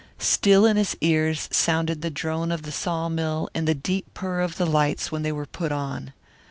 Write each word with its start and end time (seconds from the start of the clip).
Still 0.17 0.65
in 0.65 0.77
his 0.77 0.97
ears 0.99 1.47
sounded 1.51 2.01
the 2.01 2.09
drone 2.09 2.51
of 2.51 2.63
the 2.63 2.71
sawmill 2.71 3.51
and 3.53 3.67
the 3.67 3.75
deep 3.75 4.11
purr 4.15 4.41
of 4.41 4.57
the 4.57 4.65
lights 4.65 5.11
when 5.11 5.21
they 5.21 5.31
were 5.31 5.45
put 5.45 5.71
on. 5.71 6.11